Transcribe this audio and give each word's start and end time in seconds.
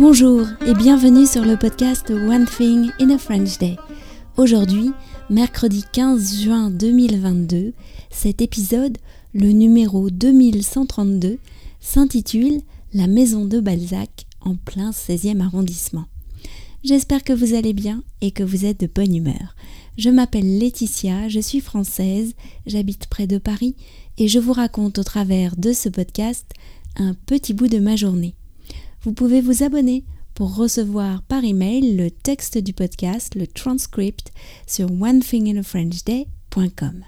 Bonjour 0.00 0.46
et 0.66 0.72
bienvenue 0.72 1.26
sur 1.26 1.44
le 1.44 1.58
podcast 1.58 2.08
One 2.08 2.46
Thing 2.46 2.90
in 2.98 3.10
a 3.10 3.18
French 3.18 3.58
Day. 3.58 3.76
Aujourd'hui, 4.38 4.92
mercredi 5.28 5.84
15 5.92 6.40
juin 6.40 6.70
2022, 6.70 7.74
cet 8.08 8.40
épisode, 8.40 8.96
le 9.34 9.48
numéro 9.48 10.08
2132, 10.08 11.38
s'intitule 11.80 12.62
La 12.94 13.08
maison 13.08 13.44
de 13.44 13.60
Balzac 13.60 14.24
en 14.40 14.56
plein 14.56 14.90
16e 14.92 15.42
arrondissement. 15.42 16.06
J'espère 16.82 17.22
que 17.22 17.34
vous 17.34 17.52
allez 17.52 17.74
bien 17.74 18.02
et 18.22 18.30
que 18.30 18.42
vous 18.42 18.64
êtes 18.64 18.80
de 18.80 18.86
bonne 18.86 19.14
humeur. 19.14 19.54
Je 19.98 20.08
m'appelle 20.08 20.58
Laetitia, 20.58 21.28
je 21.28 21.40
suis 21.40 21.60
française, 21.60 22.32
j'habite 22.64 23.06
près 23.08 23.26
de 23.26 23.36
Paris 23.36 23.76
et 24.16 24.28
je 24.28 24.38
vous 24.38 24.54
raconte 24.54 24.98
au 24.98 25.04
travers 25.04 25.56
de 25.56 25.74
ce 25.74 25.90
podcast 25.90 26.46
un 26.96 27.12
petit 27.26 27.52
bout 27.52 27.68
de 27.68 27.80
ma 27.80 27.96
journée. 27.96 28.34
Vous 29.02 29.14
pouvez 29.14 29.40
vous 29.40 29.62
abonner 29.62 30.04
pour 30.34 30.54
recevoir 30.54 31.22
par 31.22 31.42
email 31.42 31.96
le 31.96 32.10
texte 32.10 32.58
du 32.58 32.74
podcast, 32.74 33.34
le 33.34 33.46
transcript 33.46 34.30
sur 34.66 34.90
onethinginafrenchday.com. 34.90 37.06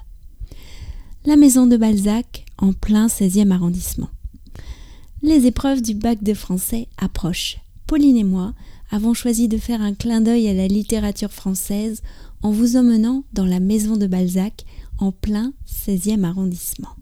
La 1.25 1.35
maison 1.35 1.67
de 1.67 1.77
Balzac 1.77 2.45
en 2.57 2.73
plein 2.73 3.05
16e 3.05 3.51
arrondissement. 3.51 4.09
Les 5.21 5.45
épreuves 5.45 5.83
du 5.83 5.93
bac 5.93 6.23
de 6.23 6.33
français 6.33 6.87
approchent. 6.97 7.59
Pauline 7.85 8.17
et 8.17 8.23
moi 8.23 8.55
avons 8.89 9.13
choisi 9.13 9.47
de 9.47 9.59
faire 9.59 9.81
un 9.81 9.93
clin 9.93 10.21
d'œil 10.21 10.49
à 10.49 10.55
la 10.55 10.67
littérature 10.67 11.31
française 11.31 12.01
en 12.41 12.49
vous 12.49 12.75
emmenant 12.75 13.23
dans 13.33 13.45
la 13.45 13.59
maison 13.59 13.97
de 13.97 14.07
Balzac 14.07 14.65
en 14.97 15.11
plein 15.11 15.53
16e 15.67 16.23
arrondissement. 16.23 16.95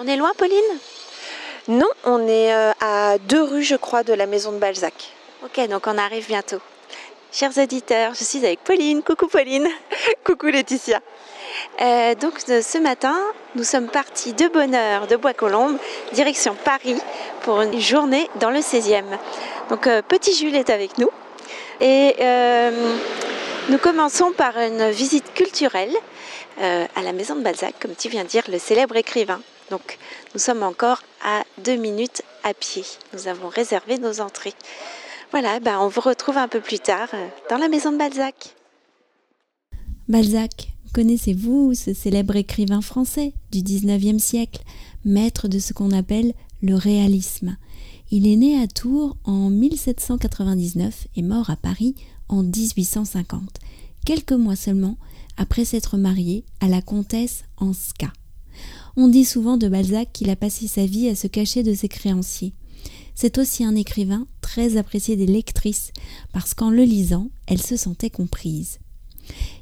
On 0.00 0.06
est 0.06 0.16
loin, 0.16 0.30
Pauline? 0.38 0.78
Non, 1.68 1.90
on 2.04 2.26
est 2.26 2.54
euh, 2.54 2.72
à 2.80 3.18
deux 3.18 3.42
rues, 3.42 3.62
je 3.62 3.76
crois, 3.76 4.02
de 4.02 4.14
la 4.14 4.24
maison 4.24 4.52
de 4.52 4.56
Balzac. 4.56 4.94
Ok, 5.44 5.68
donc 5.68 5.86
on 5.86 5.98
arrive 5.98 6.26
bientôt. 6.26 6.60
Chers 7.30 7.58
auditeurs, 7.58 8.14
je 8.14 8.24
suis 8.24 8.38
avec 8.38 8.60
Pauline. 8.64 9.02
Coucou 9.02 9.26
Pauline. 9.26 9.68
Coucou 10.24 10.46
Laetitia. 10.46 11.00
Euh, 11.82 12.14
donc 12.14 12.40
ce 12.40 12.78
matin, 12.78 13.14
nous 13.54 13.64
sommes 13.64 13.88
partis 13.88 14.32
de 14.32 14.48
bonne 14.48 14.74
heure 14.74 15.06
de 15.08 15.16
Bois-Colombes, 15.16 15.76
direction 16.14 16.56
Paris, 16.64 16.96
pour 17.42 17.60
une 17.60 17.78
journée 17.78 18.30
dans 18.40 18.50
le 18.50 18.60
16e. 18.60 19.04
Donc 19.68 19.86
euh, 19.86 20.00
petit 20.00 20.34
Jules 20.34 20.56
est 20.56 20.70
avec 20.70 20.96
nous. 20.96 21.10
Et 21.82 22.16
nous 23.68 23.78
commençons 23.78 24.32
par 24.32 24.56
une 24.56 24.88
visite 24.88 25.34
culturelle 25.34 25.94
à 26.60 27.02
la 27.04 27.12
maison 27.12 27.36
de 27.36 27.42
Balzac, 27.42 27.74
comme 27.78 27.94
tu 27.94 28.08
viens 28.08 28.24
de 28.24 28.28
dire, 28.28 28.44
le 28.48 28.58
célèbre 28.58 28.96
écrivain. 28.96 29.38
Donc 29.70 29.98
nous 30.34 30.40
sommes 30.40 30.62
encore 30.62 31.02
à 31.24 31.44
deux 31.64 31.76
minutes 31.76 32.22
à 32.44 32.54
pied. 32.54 32.84
Nous 33.12 33.28
avons 33.28 33.48
réservé 33.48 33.98
nos 33.98 34.20
entrées. 34.20 34.54
Voilà, 35.30 35.60
ben 35.60 35.78
on 35.80 35.88
vous 35.88 36.00
retrouve 36.00 36.38
un 36.38 36.48
peu 36.48 36.60
plus 36.60 36.78
tard 36.78 37.08
euh, 37.12 37.28
dans 37.50 37.58
la 37.58 37.68
maison 37.68 37.92
de 37.92 37.98
Balzac. 37.98 38.54
Balzac, 40.08 40.68
connaissez-vous 40.94 41.74
ce 41.74 41.92
célèbre 41.92 42.36
écrivain 42.36 42.80
français 42.80 43.34
du 43.52 43.58
19e 43.58 44.18
siècle, 44.18 44.62
maître 45.04 45.46
de 45.46 45.58
ce 45.58 45.74
qu'on 45.74 45.90
appelle 45.90 46.32
le 46.62 46.76
réalisme? 46.76 47.58
Il 48.10 48.26
est 48.26 48.36
né 48.36 48.62
à 48.62 48.66
Tours 48.66 49.18
en 49.24 49.50
1799 49.50 51.08
et 51.14 51.22
mort 51.22 51.50
à 51.50 51.56
Paris 51.56 51.94
en 52.30 52.42
1850, 52.42 53.42
quelques 54.06 54.32
mois 54.32 54.56
seulement 54.56 54.96
après 55.36 55.66
s'être 55.66 55.98
marié 55.98 56.44
à 56.60 56.68
la 56.68 56.80
comtesse 56.80 57.44
Anska. 57.58 58.10
On 58.96 59.08
dit 59.08 59.24
souvent 59.24 59.56
de 59.56 59.68
Balzac 59.68 60.10
qu'il 60.12 60.30
a 60.30 60.36
passé 60.36 60.66
sa 60.66 60.86
vie 60.86 61.08
à 61.08 61.14
se 61.14 61.26
cacher 61.26 61.62
de 61.62 61.74
ses 61.74 61.88
créanciers. 61.88 62.52
C'est 63.14 63.38
aussi 63.38 63.64
un 63.64 63.74
écrivain 63.74 64.26
très 64.40 64.76
apprécié 64.76 65.16
des 65.16 65.26
lectrices, 65.26 65.92
parce 66.32 66.54
qu'en 66.54 66.70
le 66.70 66.84
lisant, 66.84 67.30
elles 67.46 67.62
se 67.62 67.76
sentaient 67.76 68.10
comprises. 68.10 68.78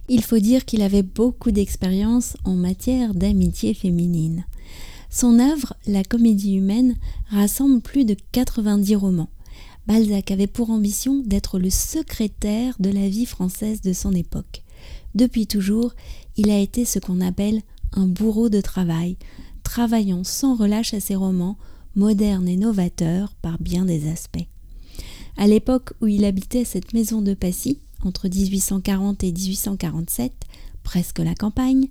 Il 0.08 0.22
faut 0.22 0.38
dire 0.38 0.64
qu'il 0.64 0.82
avait 0.82 1.02
beaucoup 1.02 1.50
d'expérience 1.50 2.36
en 2.44 2.54
matière 2.54 3.14
d'amitié 3.14 3.74
féminine. 3.74 4.44
Son 5.10 5.38
œuvre, 5.38 5.74
La 5.86 6.04
comédie 6.04 6.54
humaine, 6.54 6.96
rassemble 7.30 7.80
plus 7.80 8.04
de 8.04 8.16
90 8.32 8.96
romans. 8.96 9.30
Balzac 9.86 10.30
avait 10.30 10.46
pour 10.46 10.70
ambition 10.70 11.22
d'être 11.24 11.58
le 11.58 11.70
secrétaire 11.70 12.74
de 12.80 12.90
la 12.90 13.08
vie 13.08 13.26
française 13.26 13.80
de 13.80 13.92
son 13.92 14.12
époque. 14.12 14.62
Depuis 15.14 15.46
toujours, 15.46 15.94
il 16.36 16.50
a 16.50 16.58
été 16.58 16.84
ce 16.84 16.98
qu'on 16.98 17.20
appelle 17.20 17.62
bourreau 18.04 18.48
de 18.48 18.60
travail, 18.60 19.16
travaillant 19.62 20.24
sans 20.24 20.54
relâche 20.54 20.92
à 20.92 21.00
ses 21.00 21.14
romans, 21.14 21.56
modernes 21.94 22.48
et 22.48 22.56
novateurs 22.56 23.34
par 23.40 23.58
bien 23.58 23.84
des 23.84 24.10
aspects. 24.10 24.46
À 25.38 25.46
l'époque 25.46 25.92
où 26.00 26.06
il 26.06 26.24
habitait 26.24 26.64
cette 26.64 26.92
maison 26.92 27.22
de 27.22 27.34
Passy, 27.34 27.80
entre 28.04 28.28
1840 28.28 29.24
et 29.24 29.32
1847, 29.32 30.32
presque 30.82 31.18
la 31.18 31.34
campagne, 31.34 31.88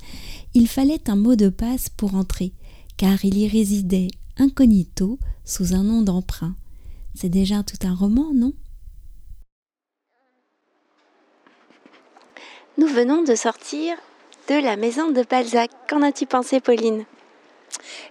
il 0.54 0.68
fallait 0.68 1.10
un 1.10 1.16
mot 1.16 1.36
de 1.36 1.50
passe 1.50 1.90
pour 1.90 2.16
entrer, 2.16 2.54
car 2.98 3.26
il 3.26 3.38
y 3.38 3.48
résidait 3.48 4.08
incognito 4.38 5.20
sous 5.44 5.74
un 5.74 5.84
nom 5.84 6.02
d'emprunt. 6.02 6.56
C'est 7.14 7.30
déjà 7.30 7.64
tout 7.64 7.88
un 7.88 7.96
roman, 7.96 8.34
non? 8.34 8.54
Nous 12.78 12.88
venons 12.88 13.24
de 13.24 13.36
sortir 13.36 13.96
de 14.48 14.56
la 14.56 14.76
maison 14.76 15.10
de 15.10 15.24
Balzac. 15.24 15.70
Qu'en 15.90 16.02
as-tu 16.02 16.26
pensé, 16.26 16.60
Pauline? 16.60 17.06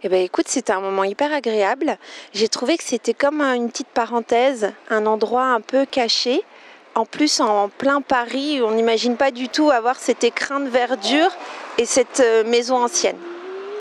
Eh 0.03 0.09
bien 0.09 0.21
écoute, 0.21 0.49
c'était 0.49 0.73
un 0.73 0.81
moment 0.81 1.05
hyper 1.05 1.33
agréable. 1.33 1.99
J'ai 2.33 2.49
trouvé 2.49 2.77
que 2.77 2.85
c'était 2.85 3.15
comme 3.15 3.41
une 3.41 3.71
petite 3.71 3.89
parenthèse, 3.89 4.73
un 4.91 5.07
endroit 5.07 5.47
un 5.47 5.61
peu 5.61 5.87
caché. 5.87 6.43
En 6.95 7.07
plus, 7.07 7.41
en 7.41 7.69
plein 7.69 8.01
Paris, 8.01 8.61
on 8.63 8.73
n'imagine 8.73 9.17
pas 9.17 9.31
du 9.31 9.49
tout 9.49 9.71
avoir 9.71 9.97
cet 9.97 10.23
écrin 10.23 10.61
de 10.61 10.69
verdure 10.69 11.31
et 11.79 11.87
cette 11.87 12.21
euh, 12.21 12.45
maison 12.45 12.77
ancienne. 12.77 13.19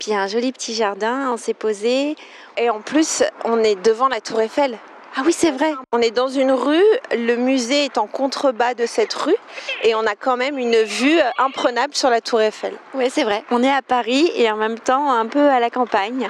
Puis 0.00 0.14
un 0.14 0.26
joli 0.26 0.50
petit 0.50 0.74
jardin, 0.74 1.30
on 1.32 1.36
s'est 1.36 1.54
posé. 1.54 2.16
Et 2.56 2.70
en 2.70 2.80
plus, 2.80 3.22
on 3.44 3.62
est 3.62 3.80
devant 3.82 4.08
la 4.08 4.20
tour 4.20 4.40
Eiffel. 4.40 4.78
Ah 5.16 5.22
oui, 5.24 5.32
c'est 5.32 5.52
vrai. 5.52 5.72
On 5.92 6.00
est 6.00 6.10
dans 6.10 6.26
une 6.26 6.50
rue, 6.50 6.82
le 7.12 7.36
musée 7.36 7.84
est 7.84 7.98
en 7.98 8.08
contrebas 8.08 8.74
de 8.74 8.84
cette 8.84 9.14
rue 9.14 9.36
et 9.84 9.94
on 9.94 10.04
a 10.06 10.16
quand 10.16 10.36
même 10.36 10.58
une 10.58 10.82
vue 10.82 11.20
imprenable 11.38 11.94
sur 11.94 12.10
la 12.10 12.20
tour 12.20 12.40
Eiffel. 12.40 12.74
Oui, 12.94 13.06
c'est 13.10 13.22
vrai. 13.22 13.44
On 13.52 13.62
est 13.62 13.72
à 13.72 13.80
Paris 13.80 14.32
et 14.34 14.50
en 14.50 14.56
même 14.56 14.76
temps 14.76 15.12
un 15.12 15.26
peu 15.26 15.48
à 15.48 15.60
la 15.60 15.70
campagne. 15.70 16.28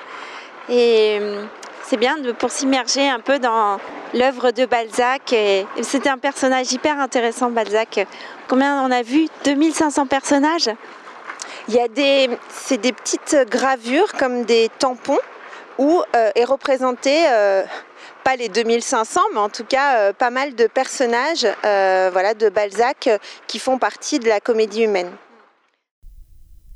Et 0.68 1.18
hum, 1.18 1.48
c'est 1.82 1.96
bien 1.96 2.16
pour 2.38 2.50
s'immerger 2.50 3.08
un 3.08 3.20
peu 3.20 3.38
dans 3.38 3.78
l'œuvre 4.12 4.50
de 4.50 4.66
Balzac. 4.66 5.32
Et 5.32 5.64
c'était 5.80 6.10
un 6.10 6.18
personnage 6.18 6.70
hyper 6.70 7.00
intéressant, 7.00 7.48
Balzac. 7.48 8.06
Combien 8.48 8.82
on 8.82 8.90
a 8.90 9.00
vu? 9.00 9.28
2500 9.44 10.06
personnages? 10.06 10.68
Il 11.68 11.74
y 11.74 11.80
a 11.80 11.88
des, 11.88 12.28
c'est 12.50 12.76
des 12.76 12.92
petites 12.92 13.36
gravures 13.48 14.12
comme 14.12 14.44
des 14.44 14.70
tampons 14.78 15.20
où 15.78 16.02
euh, 16.14 16.30
est 16.34 16.44
représenté 16.44 17.24
euh, 17.26 17.62
pas 18.24 18.36
les 18.36 18.48
2500, 18.48 19.20
mais 19.34 19.40
en 19.40 19.48
tout 19.48 19.64
cas 19.64 19.98
euh, 19.98 20.12
pas 20.12 20.30
mal 20.30 20.54
de 20.54 20.66
personnages 20.66 21.46
euh, 21.64 22.08
voilà, 22.12 22.34
de 22.34 22.48
Balzac 22.48 23.06
euh, 23.06 23.18
qui 23.46 23.58
font 23.58 23.78
partie 23.78 24.18
de 24.18 24.26
la 24.26 24.40
comédie 24.40 24.82
humaine. 24.82 25.10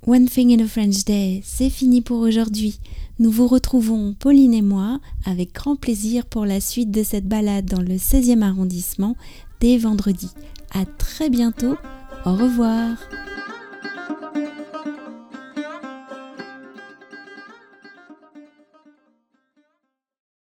One 0.07 0.27
Thing 0.27 0.59
in 0.59 0.65
a 0.65 0.69
French 0.69 1.05
Day, 1.05 1.43
c'est 1.45 1.71
fini 1.71 2.03
pour 2.03 2.21
aujourd'hui. 2.21 2.81
Nous 3.19 3.31
vous 3.31 3.49
retrouvons, 3.49 4.15
Pauline 4.19 4.55
et 4.55 4.63
moi, 4.63 5.01
avec 5.27 5.53
grand 5.53 5.75
plaisir 5.75 6.25
pour 6.27 6.47
la 6.47 6.61
suite 6.61 6.91
de 6.91 7.03
cette 7.03 7.27
balade 7.27 7.65
dans 7.65 7.83
le 7.83 7.97
16e 7.97 8.43
arrondissement 8.43 9.17
dès 9.61 9.77
vendredi. 9.77 10.31
À 10.73 10.85
très 10.85 11.29
bientôt. 11.29 11.77
Au 12.25 12.35
revoir. 12.35 12.97